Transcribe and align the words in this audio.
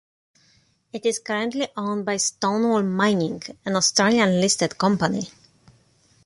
It 0.93 1.05
is 1.05 1.19
currently 1.19 1.67
owned 1.77 2.05
by 2.05 2.17
Stonewall 2.17 2.81
Mining, 2.81 3.43
an 3.67 3.75
Australian 3.75 4.41
listed 4.41 4.79
company. 4.79 5.29